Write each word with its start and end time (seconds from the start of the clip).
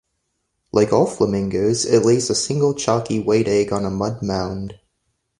Like 0.71 0.91
all 0.93 1.05
flamingos 1.05 1.85
it 1.85 2.03
lays 2.03 2.31
a 2.31 2.33
single 2.35 2.73
chalky 2.73 3.19
white 3.19 3.47
egg 3.47 3.71
on 3.71 3.85
a 3.85 3.91
mud 3.91 4.23
mound. 4.23 4.79